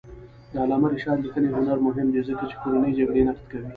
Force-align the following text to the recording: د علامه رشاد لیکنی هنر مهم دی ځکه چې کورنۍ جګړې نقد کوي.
د 0.51 0.53
علامه 0.63 0.87
رشاد 0.93 1.17
لیکنی 1.25 1.47
هنر 1.55 1.77
مهم 1.87 2.07
دی 2.13 2.21
ځکه 2.29 2.43
چې 2.49 2.55
کورنۍ 2.61 2.91
جګړې 2.99 3.21
نقد 3.29 3.43
کوي. 3.51 3.69